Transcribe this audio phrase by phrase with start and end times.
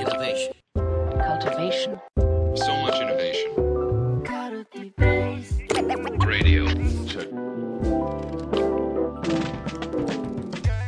[0.00, 0.54] Innovation.
[1.28, 2.00] cultivation,
[2.54, 3.52] So much innovation.
[6.26, 6.64] Radio.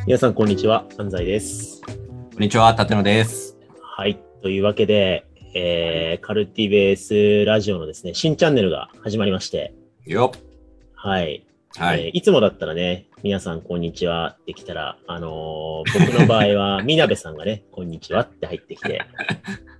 [0.06, 0.86] 皆さん、こんにちは。
[0.96, 1.82] 安西です。
[1.82, 3.58] こんにちは、立野です。
[3.82, 4.18] はい。
[4.40, 9.74] というわけで、えー、カルティベースラジオのですね、新チャンネルが始まりまして、
[10.06, 10.40] よっ。
[10.94, 11.44] はい。
[11.76, 12.06] はい。
[12.06, 19.00] えーいつもだったらね、皆さん、こんにちはってきたら、あのー僕の場合は、 みなべさんがね、こんにちはって入ってきて、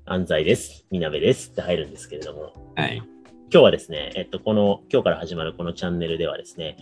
[0.04, 0.86] 安西です。
[0.92, 2.96] みなべですって入るんですけれども、はい。
[2.98, 3.04] 今
[3.50, 6.76] 日はですね、えっと、この、今日から始まるこのチャンネルではですね、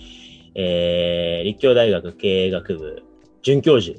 [0.55, 3.03] えー、立教大学経営学部
[3.43, 3.99] 准教授、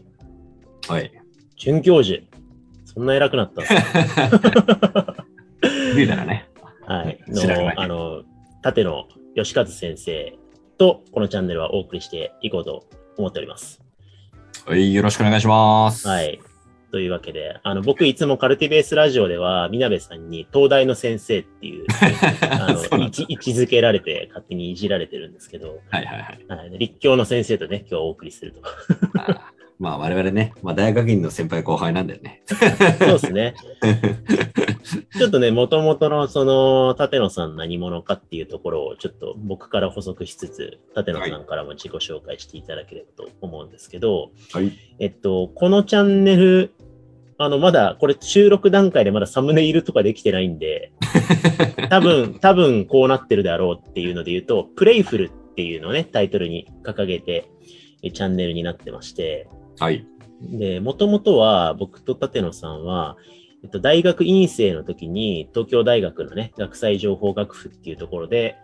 [0.87, 1.12] はい。
[1.55, 2.21] 准教授、
[2.85, 3.73] そんな偉くなったんです
[4.85, 5.25] か？
[6.25, 6.48] ね。
[6.85, 7.17] はい。
[7.27, 8.23] の、あの、
[8.63, 10.37] 立野義和先生
[10.81, 13.84] と、このチャンネルはお送りしていこうと思っております。
[14.66, 14.91] はい。
[14.95, 16.07] よろしくお願いします。
[16.07, 16.23] は。
[16.23, 16.41] い。
[16.91, 21.85] というわけで、あの、僕いつもカルティベースラジオでは、みなべさんに東大の先生っていう、
[22.49, 26.46] あの、位置位置づけられて、勝手にいじられてるんですけど、はいはいはい。
[26.48, 28.62] はい、立教の先生とね、今日お送りすると。
[29.82, 32.43] まあ我々ね、まあ大学院の先輩後輩なんだよね。
[32.46, 32.60] そう
[33.13, 33.55] ですね。
[35.18, 44.71] ちょっとね、もともとのその、立野さん何者かっていうところをちょっと僕から補足しつつ、立野さんからも自己紹介していただければと思うんですけど、はい。
[44.99, 46.73] えっと、このチャンネル、
[47.40, 50.91] あの、まだ、これ収録段階でまだサムネイルとかできてないんで、
[51.90, 57.49] 多分、多分こうなってるだろうっていうので言うと、プレイフルっていうのをね、タイトルに掲げて、
[58.04, 59.48] えチャンネルになってまして、
[59.79, 60.05] はい。
[60.41, 63.17] で、もともとは僕と立野さんは、
[63.63, 68.55] えっと、大学院生の時に東京大学のね、学際情報学部っていうところで、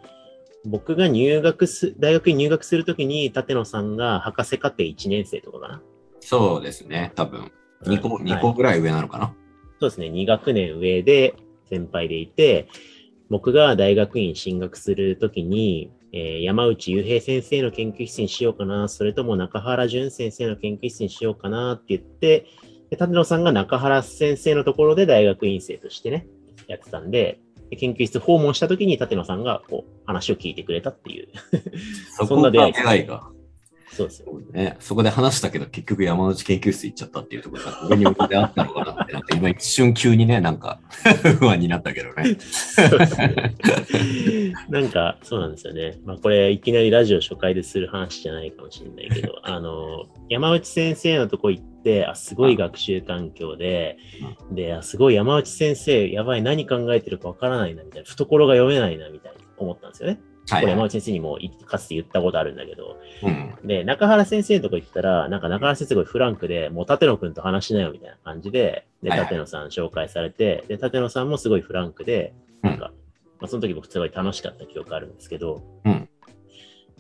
[0.66, 5.82] 僕が入学す、大学に入学するときに立野さんが博士課程1年生とかかな。
[6.20, 7.12] そうですね。
[7.16, 7.52] 多分。
[7.84, 9.34] 2個、はい二個ぐらい上なのかな。
[9.80, 11.36] そうですね、2学年上で
[11.70, 12.68] 先輩でいて、
[13.30, 22.46] 僕が大学院進学するときに、えー山内雄平先生の研究室にしようかな、それとも中原淳先生の研究室にしようかなって言って、
[22.90, 26.28] で立野さんが中原先生のところで大学院生としてね、
[26.68, 31.28] やってたんで、で研究室訪問したときに立野さんがこう話を聞いてくれたっていう。
[32.26, 33.30] そんな出会い出会いが。
[33.98, 34.40] そうですよ。
[34.54, 40.80] ね、そこで話したけど、結局山内研究室行っちゃったっていうところが上に向けてあったのかなって、なんか今一瞬急にね、なんか
[41.40, 42.38] 不安になったけどね。
[44.70, 45.98] なんか、そうなんですよね。
[46.06, 53.98] まあ、これ、いきなりラジオ初回でする話じゃないかもしれないけど、 あの、山内先生のとこ行って、あ、すごい学習環境で、
[54.52, 60.20] で、あ、すごい山内先生、やばい、何考えてるかわからないな、みたいな、懐が読めないな、みたいに思ったんですよね。
[60.50, 60.88] はい、これ山はい。
[60.88, 63.56] 内先生にもいかつて言ったことあるんだけど、うん。
[63.68, 72.92] で、中原先生のとこ行ったら、なんか中原先生がフランクで、もう立野くんと話しなよみたいな感じで、で、立野さん紹介されて、で、立野さんもすごいフランクで、なんか、
[73.40, 76.10] まあ、その時僕すごい楽しかった記憶あるんですけど、うん。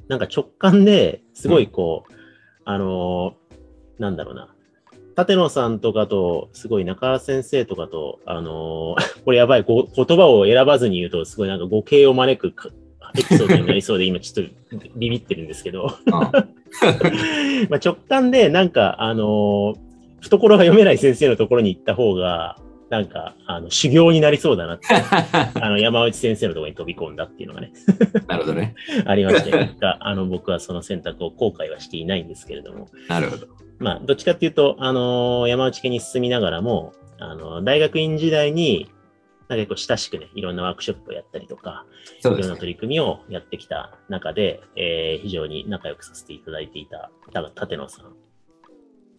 [0.07, 2.13] なんか直感ですごいこう、
[2.65, 4.53] あのーなんだろうな、
[5.17, 12.69] 立野さんとかと、すごい中原先生とかと、あのー これやばい、ご言葉を選ばずに言うと、すごいなんか誤解を招くか
[13.17, 16.31] エピソードになりそうで、今ちょっとビビってるんですけど、あ
[17.69, 19.87] まあ直感で、なんか、あのー
[20.19, 22.57] 懐が読めない先生のところに行った方が、
[22.89, 24.87] なんか、あの、修行になりそうだなって、
[25.59, 27.71] あの、山内先生のところに飛び込んだっていうのがね、
[28.27, 28.75] なるほどね。
[29.05, 33.47] ありまして、あの、僕はその選択を後悔はしていないんですけれども、なるほど。
[33.79, 38.87] まあ、どっちかっていうと、あのー山内家に進みながらも、あの、大学院時代に、
[39.49, 41.85] なんか結構親しくね、いろんなワークショップをやったりとか、
[42.23, 42.31] ね。
[42.31, 48.15] いろんな取り組みをやってきた中で、えー非常に仲良くさせていただいていた、多分、立野さん。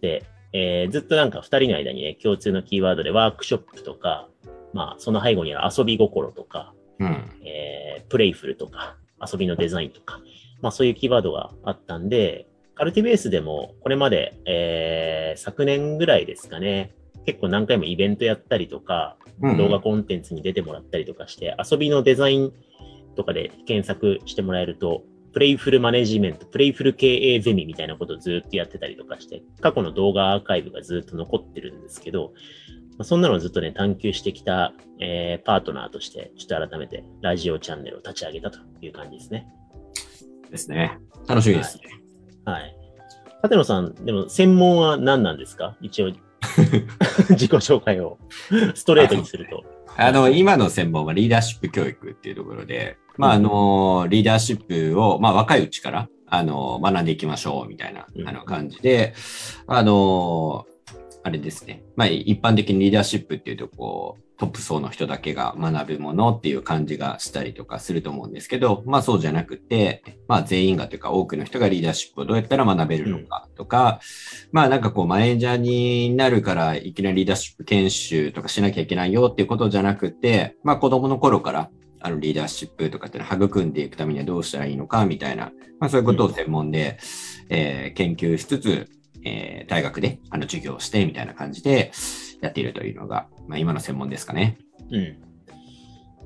[0.00, 4.28] で、えーずっとなんか二人の間にね、共通のキーワードでワークショップとか、
[4.74, 7.30] まあ、その背後にある遊び心とか、うん。
[7.44, 10.20] えープレイフルとか、遊びのデザインとか、
[10.60, 16.94] まあそういうキーワードがあったんで、カルティベースでもこれまで、えー昨年ぐらいですかね、
[17.28, 22.52] 結構何回もイベントやったりとか、うん動画コンテンツに出てもらったりとかして、遊びのデザイン
[23.16, 32.32] とかで検索してもらえると、プレイフルマネジメント、プレイフル経営ゼミみたいなことをずっとやってたりとかして、過去の動画アーカイブがずっと残ってるんですけど、
[32.92, 39.46] まあ、そんなのをずっとね、探求してきた、えーパートナーとして、ちょっと改めてラジオチャンネルを立ち上げたという感じですね。
[40.50, 40.98] ですね。
[41.28, 41.82] 楽しみですね。
[42.44, 42.74] はい。
[43.44, 45.76] 立野さん、でも専門は何なんですか？
[45.80, 46.10] 一応、
[47.30, 48.18] 自己紹介を
[48.74, 49.64] ストレートにすると。
[49.96, 59.14] あの、今の専門はリーダーシップ教育っていうところで、まあ、あの、リーダーシップを、まあ、若いうちから、あの、学んでいきましょう、みたいなう、んあの、感じで、
[59.66, 60.66] あの、
[61.24, 61.82] あれですね。
[61.96, 74.00] まあ、一般的にリーダーシップっていうと、こう、トップ層の人だけが学ぶものっていう感じがしたりとかすると思うんですけど、まあそうじゃなくて、まあ全員がというか多くの人がリーダーシップをどうやったら学べるのかとか、
[74.52, 81.70] まあなんかこうマネージャーになるからいきなりリーダーシップ研修とかしなきゃいけないよっていうことじゃなくて、まあ子供の頃から
[82.00, 85.50] あのリーダーシップとかっていうのを育んでいくためにはどうしたらいいのかみたいな、
[85.80, 86.98] まあそういうことを専門で、
[87.48, 88.88] えー研究しつつ、
[89.24, 91.90] えー大学であの授業をしてみたいな感じで
[92.40, 94.58] やっているというのが、まあ今の専門ですかね。
[94.90, 95.28] うん。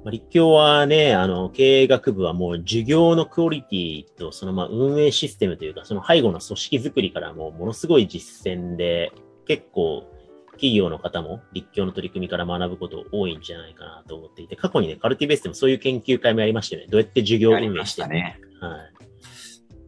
[0.05, 9.13] まあ、立教はね、あの、経営学部はもう授業のクオリティと、そのまあ運営システムというか、その背後の組織づくりからもものすごい実践で、
[9.47, 10.09] 結構
[10.53, 16.89] 企業の方も立教の取り組みから学ぶこと多いんじゃないかなと思っていて、過去にね、カルティベースでもそういう研究会もやりましたよね。
[16.89, 18.39] どうやって授業運営してしたね。
[18.61, 18.92] はい。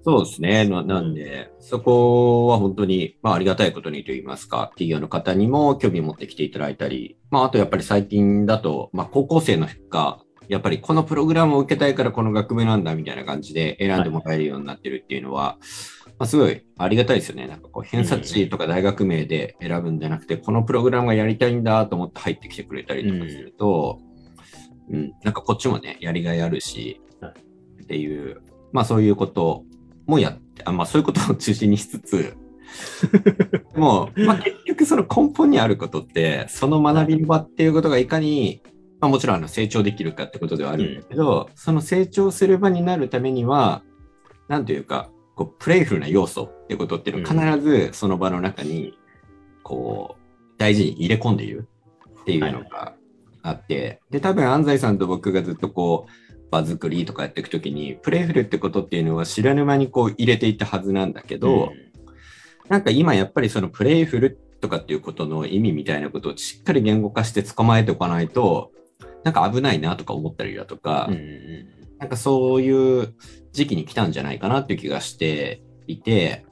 [0.04, 0.68] そうですね。
[0.68, 15.56] ななんで、そこは本当に、まあ、ありがたいことにと言いますか、企業の方にも興味を持ってきていただいたり、まあ、あとやっぱり最近だと、まあ、高校生のが、やっぱりこのプログラムを受けたいからこの学部なんだみたいな感じで選んでもらえるようになってるっていうのは、
[16.18, 17.46] まあ、すごいありがたいですよね。
[17.46, 24.00] なんかこう、偏差値とか大学名で選ぶんじゃなくて、このプログラムがやりたいんだと思って入ってきてくれたりとかすると、
[24.90, 27.84] うん、なんかこっちもね、やりがいあるし、はい。
[27.84, 28.42] っていう、
[28.72, 29.64] まあそういうこと
[30.06, 32.36] もやって、あまあそういうことを中心にしつつ、
[33.76, 38.62] もう、まあ結局その根本にあることって、その学びの場っていうことがいかに、
[39.00, 43.82] まあもちろんあの成長できるかってことではあるんだけど、その成長する場になるためには、
[44.48, 48.96] なんというか、こう、プレイフルな要素ってことっていうのを必ずその場の中に、
[49.62, 50.24] こう、
[50.58, 51.68] 大事に入れ込んでいる
[52.20, 52.94] っていうのが
[53.42, 56.24] あって、で、多分安西さんと僕がずっとこう、
[56.54, 61.72] 場作りとかやっていくときに、プレイフルってことっていうのは知らぬ間にこう入れていったはずなんだけど、
[62.68, 68.72] なんか今やっぱりそのプレイフルとかっていうことの意味みたいなことをしっかり言語化して捕まえておかないと、
[69.24, 71.98] なんか危ないなとか思ったりだとか、うんうん。
[71.98, 73.14] なんかそういう
[73.52, 76.44] 時期に来たんじゃないかなっていう気がしていて、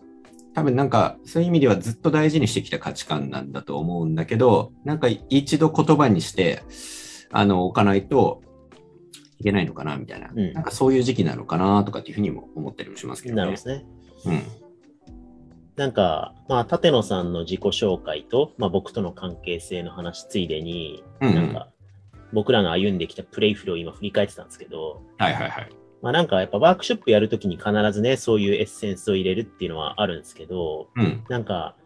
[0.54, 6.62] 多分なんかそういう意味ではずっと大事にしてきた価値観なんだと思うんだけど、なんか一度言葉にして、
[7.31, 8.43] あの、置かないと
[9.43, 13.35] いけないのかなみたいな、うんなんかそういう時期なのかなとかっていうふうにも思ったりもしますけうん。
[13.35, 13.47] どね。
[13.47, 13.85] なるほどね。
[14.27, 14.43] うん。
[15.75, 21.69] なんか、まあ、立野さんの自己紹介と、まあ、僕との関係性の話ついでに、うんうんなんか、
[22.33, 25.69] 僕らの歩んできたプレイフルを今振り返ってたんですけど、はいはいはい。
[26.03, 31.25] まあなんかやっぱワークショップやるときに必ずね、そういうエッセンスを入れるっていうのはあるんですけど、うん。
[31.29, 31.77] なんか、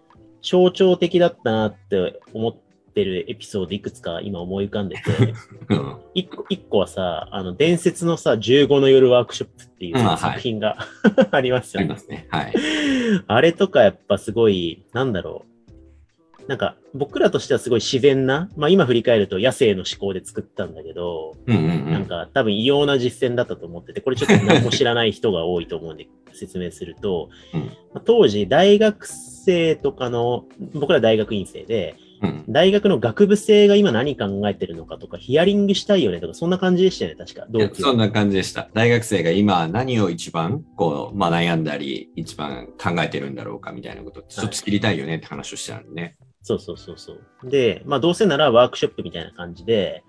[0.42, 2.56] 象徴的だったなって思っ
[2.96, 5.02] てるエピソードいくつか今思い浮かんでて、
[5.68, 5.96] うん。
[6.14, 10.78] 一個一個はさ、あの、伝説のさ、15の夜ワークショップっていううんはい作品が
[11.30, 11.84] ありますよね。
[11.84, 12.26] ありますね。
[12.30, 12.54] はい。
[13.28, 16.48] あれとかやっぱすごい、なんだろう。
[16.48, 21.92] なんか、僕らとしてはすごい自然な、まあ今振り返ると野生の思考で作ったんだけど、うんうんうん。
[21.92, 27.66] なんか多分異様な実践だったと思ってて、これちょっと何も知らない人が多いと思うんで説明すると、うんま
[27.96, 32.05] あ当時大学生とかの、僕ら大学院生で、うん。
[32.48, 37.46] 大学の学部生が今何考えてるのかとか、ヒアリングしたいよねとか、そんな感じでしたよね、確か。
[37.50, 38.68] 同期はそんな感じでした。
[38.74, 46.16] 大学生が今何を一番こう、まあ、悩んだり、一番考えてるんだろうかみたいなこと、ちょっと知りたいよねって話をしてたんでね。
[46.42, 47.50] そうそうそうそう。
[47.50, 50.04] で、まあどうせならワークショップみたいな感じで、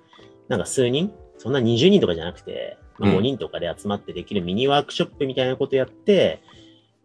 [0.48, 1.12] なんか数人？
[1.40, 6.42] そんな20人とかじゃなくて、まあ、うん5人とかで集まってできるミニワークショップみたいなことやって、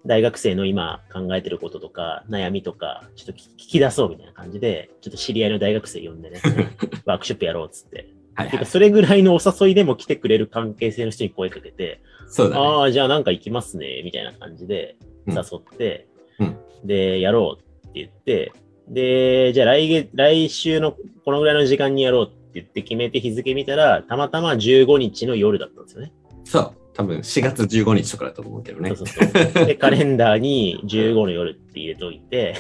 [0.07, 6.41] 大学生の今考えてることとか、悩みとか、ちょっと聞き出そうみたいな感じで、ちょっと知り合いの大学生呼んでね、
[7.05, 8.09] ワークショップやろうっつって。
[8.35, 8.65] はいはいてか、。
[8.65, 12.63] それぐらいのお誘いでも来てくれる関係性の人に声かけて、そうだね。
[12.63, 16.07] ああ、じゃあなんか行きますね、みたいな感じでうん誘って、
[16.39, 18.53] うんで、やろうって言って、
[18.89, 26.13] で、じゃあ来月、来週のこのぐらいの時間にやろうって言って決めて日付見たら、たまたま15日の夜だったんですよね。
[26.45, 26.82] そう。
[26.95, 28.95] 多分4月15日とかだと思うけどね。
[28.95, 29.67] そうそうそう。
[29.67, 32.55] で、 カレンダーに15の夜って入れといて、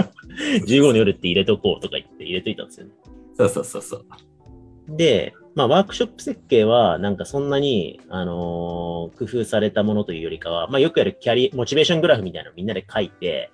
[0.66, 2.92] 15の夜って入れとこうとか言って入れといたんですよね。
[3.36, 4.04] そうそうそうそう。
[4.88, 13.50] で、まあ、ワークショップ設計は、なんかそんなに、あのー工夫されたものというよりかは、まあ、よくやるキャリ、モチベーショングラフみたいなのをみんなで書いて、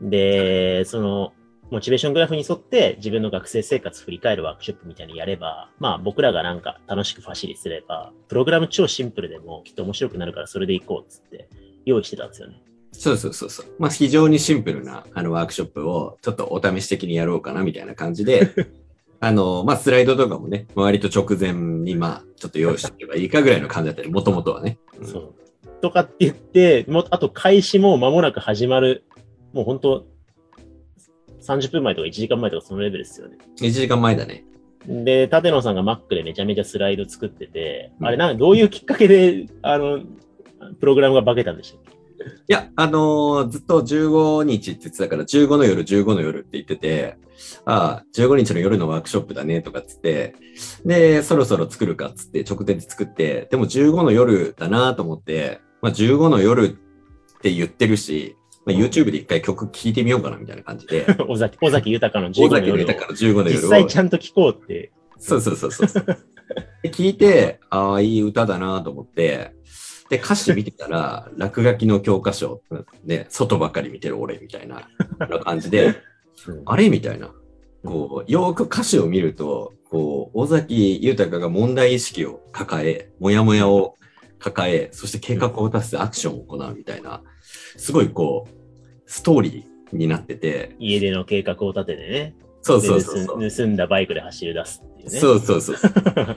[0.00, 1.32] で、その、
[1.70, 11.48] モチベーショングラフに沿って自分の学生生活振り返るワークショップみたいにやれば、まあ僕らがなんか楽しくファシリすれば、プログラム超シンプルでもきっと面白くなるからそれでいこうっつって
[11.84, 12.62] 用意してたんですよね。
[12.92, 13.66] そうそうそうそう。
[13.80, 18.48] まあ非常にシンプルなあのワークショップをちょっとお試し的にやろうかなみたいな感じで、
[19.18, 24.78] あの、まあスライドとかもね、割と直前にまあちょっと用意しておけばいいかぐらいの感じだったり、もともとはね。
[25.00, 25.34] うんそう。
[25.80, 29.04] とかって言って、もうあと開始も間もなく始まる、
[29.52, 30.06] もう本当
[31.46, 33.36] 30分前とか1時間前とかそのレベルですよね。
[33.60, 34.44] 1時間前だね。
[34.86, 40.00] で、立野さんが Mac でめちゃめちゃスライド作ってて、うんあれなんどういうきっかけで、あの、
[40.80, 41.96] プログラムが化けたんでしたっけ？
[42.26, 47.16] いや、あのーずっと15日って言ってたから、15の夜、15の夜って言ってて、
[47.64, 50.34] ああ、15日の夜のワークショップだねとかっつって、
[50.84, 56.68] で、そろそろ作るかっつって直前で作って、でも15の夜だなと思って、まあ15の夜っ
[57.40, 62.86] て言ってるし、まあ、YouTube で一回曲聴いてみようかなみたいな感じで、 尾崎尾崎豊の大15の夜を。
[62.88, 63.70] 崎の豊の15の実夜を。
[63.70, 64.92] 際ちゃんと聞こうって。
[65.18, 65.88] そうそうそうそう。
[66.82, 69.52] で聞いて、ああ、いい歌だなと思って、
[70.10, 72.60] で、歌詞見てたら、落書きの教科書、
[73.04, 74.88] ね、外ばっかり見てる俺みたいな
[75.44, 75.86] 感じで、
[76.48, 76.52] う。
[76.52, 77.32] んあれみたいな。
[77.84, 83.96] こう、よーく歌詞を見ると、こう、尾崎豊が問題意識を抱え、もやもやを
[84.38, 87.22] 抱え、そして計画を立ててアクションを行うみたいな、
[87.76, 88.50] すごいこう、
[89.06, 92.36] ストーリーになってて、家での計画を立ててね。
[92.62, 95.20] そうそうそう盗んだバイクで走り出すっていうね。
[95.20, 95.76] そうそうそう。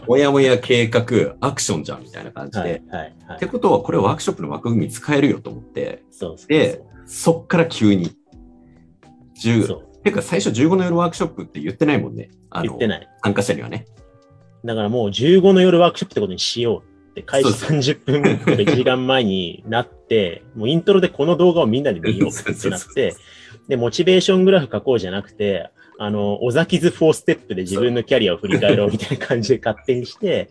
[0.07, 1.03] もやもや計画、
[1.39, 2.61] アクションじゃんみたいな感じで。
[2.61, 3.47] はいはいはいって。
[3.47, 9.53] ことは、これワークショップの枠組み使えるよと思って、そうそうでそっから急に、そう。
[9.55, 12.29] 10、そうてか最初15の夜ワークショップって言ってないもんね。
[12.51, 13.07] あの言ってない。
[13.23, 13.85] 参加者にはね。
[14.63, 23.15] だからもう15の夜ワークショップってことにしようって、開始そう30分とか1時間前になって、 もうイントロでこの動画をみんなで見ようってなって、
[23.67, 25.69] で、モチベーショングラフ書こうじゃなくて、
[26.01, 30.49] あの、小崎図4ステップで自分のキャリアを振り返ろうみたいな感じで勝手にして、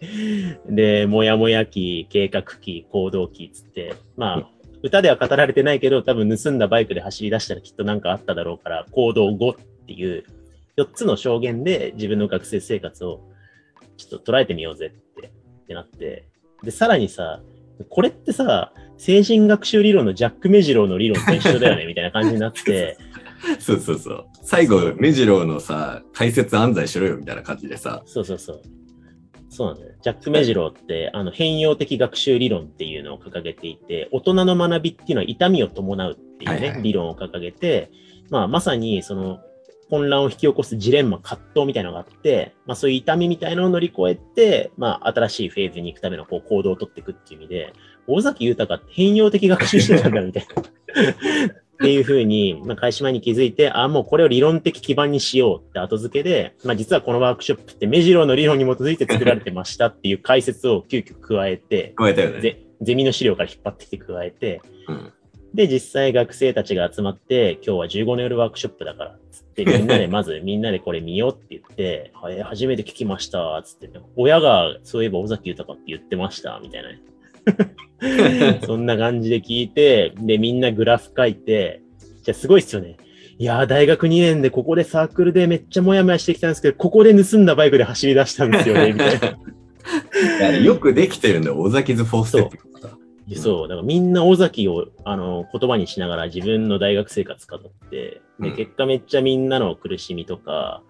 [0.69, 4.51] で、もやもや期、計画期、行動期つって、まあ、
[4.83, 10.25] 歌では語られてないけど、多分盗んだバイクで走り出したらきっとなんかあっただろうから、行動後っていう
[10.77, 13.21] 4つの証言で自分の学生生活を
[13.97, 16.29] ちょっと捉えてみようぜってってなって、
[16.63, 17.41] で、さらにさ、
[17.89, 22.99] これってさ、精神学習理論のジャック・メジローの理論と一緒だよね、みたいな感じになって、
[23.61, 24.27] そうそうそう。
[24.43, 28.03] 最後、目白のさ、解説安西しろよみたいな感じでさ。
[28.07, 28.63] そうそうそう。
[29.49, 29.95] そうなんだよ。
[30.03, 37.91] ジャック・メジローって、あの、変容的学習理論っていうのを掲げていて、大人の学びっていうのは痛みを伴うっていうね、はいはい理論を掲げて、
[38.31, 39.39] まあ、まさに、その、
[39.91, 47.73] 混乱を引き起こすジレンマ、葛藤みたいなのがあって、まあそういう痛みみたいなのを乗り越えて、まあ新しいフェーズに行くためのこう行動を取っていくっていう意味で、
[48.07, 50.63] 大崎豊って変容的学習してたんだみたいな。
[50.63, 62.41] っていうふうに、まあ、開始前に気づいて、あ、もうこれを理論的基盤にしようって後付けで、まあ実はこのワークショップって目白の理論に基づいて作られてましたっていう解説を急遽加えて、加えたよね。
[62.41, 65.13] ゼゼミの資料から引っ張ってきて加えて、うん。
[65.55, 77.01] で、実際学生たちが集まって、今日は15の夜ワークショップだから、つって、 みんなで、まずみんなでこれ見ようって言って、はい、初めて聞きました、つって、親がそういえば尾崎豊って言ってました、みたいなね。
[78.67, 81.81] そんな感じで聞いて、で、みんなグラフ書いて、
[82.23, 82.97] じゃあすごいっすよね。
[83.39, 89.21] いやー、大学2年でここでサークルでめっちゃモヤモヤしてきたんですけど、ここで盗んだバイクで走り出したんですよね、みたい
[90.51, 90.59] な。
[90.59, 92.59] よくできてるんだよ、尾崎図フォーステップ。
[93.29, 100.83] でそう、だからみんな尾崎をあの言葉にしながら自分の大学生活語って、でうん結果めっちゃみんなの苦しみとか、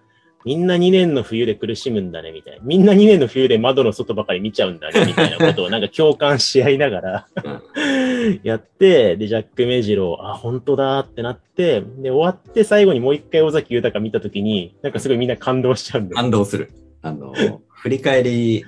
[0.45, 2.59] みんな2年の冬で苦しむんだね、みたいな。
[2.63, 7.27] みんな2年の冬で窓の外ばかり見ちゃうんだね、みたいなことをなんか共感し合いながら
[8.43, 16.15] やって、で、ジャック・メジロー、あ、本当だってなって、で、終わって最後にもう一回尾崎豊見たときに、なんかすごいみんな感動しちゃうんだよ。
[16.15, 16.71] 感動する。
[17.01, 17.33] あの、
[17.73, 18.63] 振り返り、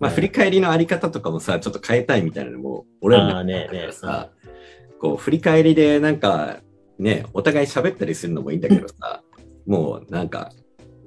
[0.00, 4.30] まあ、振り返りのあり方とかもさ、ちょっと変えたいみたいなのも、俺はあーねだからさ、
[5.00, 6.60] こう、振り返りでなんか、
[6.98, 9.22] ね、お互い喋ったりするのもいいんだけどさ、
[9.66, 10.50] もうなんか、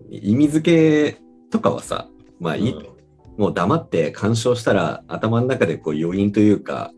[0.10, 2.08] 意味付けとかはさ、
[2.40, 2.98] まあいいと。
[3.38, 6.92] もう黙って干渉したら頭の中でこう余韻というか、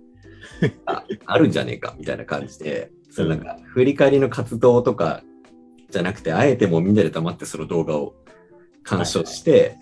[0.85, 5.23] ああるんじゃねえかみたいな感じで、そのなんか振り返りの活動とか
[5.89, 8.15] じゃなくて、あえてもうみんなで黙ってその動画を
[8.83, 9.77] 鑑賞して、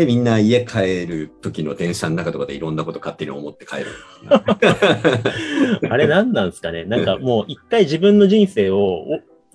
[0.00, 3.86] で、みんな家帰る時の電車の中とかでいろんなこと勝手に思って帰る。
[5.90, 8.78] あれ何なんですかねなんかもう一回自分の人生を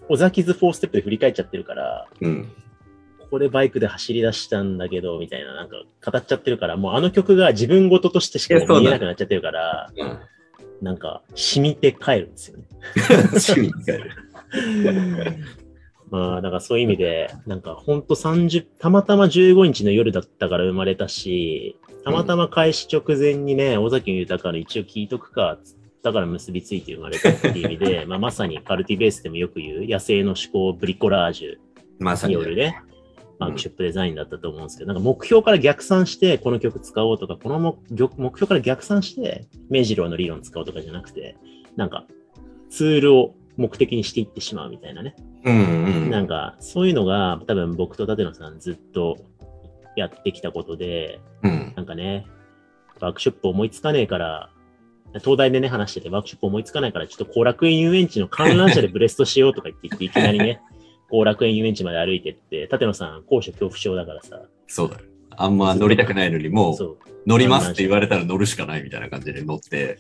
[0.08, 2.52] お尾崎図4ステップで振り返っちゃってるから、うん。
[3.22, 5.78] ここでバイクで走り出したんだけど、みたいな、なんか
[6.12, 10.20] 語っちゃってるから、もうあの曲が自分事としてしか見えなくなっちゃってるから、うん。
[10.84, 12.66] なんか染みて帰るんですよね。
[13.34, 14.12] 趣味に帰る。
[16.12, 31.56] まあ、だからそういう意味で、なんかほんと30、たまたま15日の夜だったから生まれたし、たまたま開始直前にね、尾崎豊から一応聞いとくか、つったから結びついて生まれたっていう意味で、 まあまさにカルティベースでもよく言う野生の思考ブリコラージュ。
[32.00, 32.34] まさに。
[32.34, 32.80] よるね、
[33.40, 41.36] ワークショップデザインだったと思うんですけど、なんか目標から逆算してこの曲使おうとか、この目目標から逆算して目白の理論使おうとかじゃなくて、
[41.76, 42.06] なんか
[42.70, 45.16] ツールを目的にしていってしまうみたいなね。
[45.44, 46.10] うんうん。
[46.10, 49.18] なんか、そういうのが多分僕と立野さんずっと
[49.96, 51.74] やってきたことで、うん。
[51.76, 52.26] なんかね、
[53.00, 54.50] ワークショップ思いつかねえから、
[55.20, 60.62] 東大でね、話してて、ワークショップ思いつかないから、ちょっと後楽園遊園地の観覧車でブレストしようとか言って言って、いきなりね、
[61.10, 65.02] 後楽園遊園地まで歩いてって、立野さん、高所恐怖症だからさ、そうだよ。
[65.38, 70.00] あんま乗りたくないのに、もう乗りますって言われたら乗るしかないみたいな感じで乗って。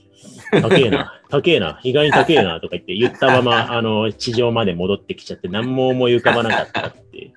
[0.51, 7.31] 高えな、高えな、意外に高えな とか言って言ったまま、あの、地上まで戻ってきちゃって、何も思い浮かばなかったって。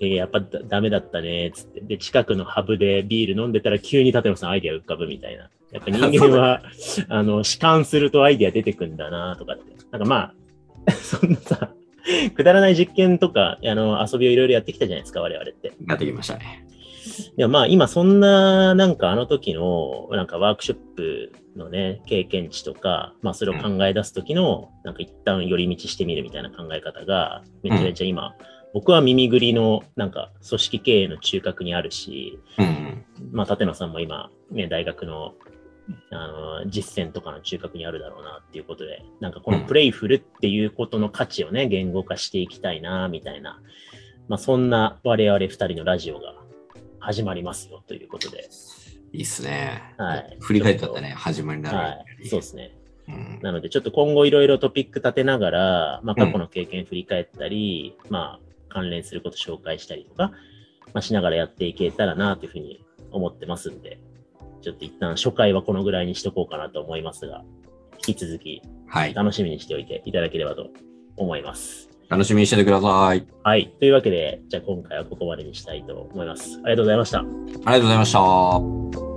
[0.00, 1.80] えーやっぱだダメだったね、つって。
[1.80, 5.48] で、近くのハブでビール飲んでたら急に立野さんアイデア浮かぶみたいな。
[5.72, 6.62] やっぱ人間は、
[7.08, 9.64] あの、弛緩するとアイデア出てくんだなとかって。
[9.92, 11.70] なんかまあ、 そんなさ、
[12.34, 15.72] くだらない実験とか、あの、遊びをいろいろやってきたじゃないですか、我々って。
[15.86, 16.66] やってきましたね。
[17.36, 28.34] いや、まあ今そんな、なんかあの時の、なんかワークショップのね、経験値とか、まあそれを考え出す時の、なんか一旦寄り道してみるみたいな考え方が、めちゃめちゃ今、
[28.72, 33.04] 僕は耳ぐりの、なんか組織経営の中核にあるし、うん。
[33.32, 35.34] まあ立野さんも今、ね、大学の、
[36.10, 43.60] あの、実践とかの中核にあるだろうなっていうことで、なんかこのプレイフルっていうことの価値をね、言語化していきたいな、みたいな、
[44.28, 46.34] まあそんな我々二人のラジオが
[47.06, 48.48] 始まりますよということで、
[49.12, 49.94] いいっすね。
[49.96, 52.24] はい振り返ったね、始まりなはる。
[52.24, 52.76] い、そうですね。
[53.06, 53.38] うん。
[53.42, 60.32] なのでちょっと今後いろいろトピック立てながら、まあ過去の経験振り返ったり、まあ関連すること紹介したりとか、
[60.92, 64.00] まあしながらやっていけたらなというふうに思ってますんで、
[64.60, 67.44] ちょっと一旦初回はこのぐらいにしとこうかなと思いますが、
[68.04, 69.14] 引き続きはい。
[69.14, 70.70] 楽しみにしておいていただければと
[71.16, 71.88] 思います。
[72.08, 73.26] 楽しみにしててください。
[73.42, 73.72] はい。
[73.78, 76.60] というわけで、じゃあ今回はここまでにしたいと思います。
[76.64, 77.18] ありがとうございました。
[77.18, 79.15] ありがとうございました。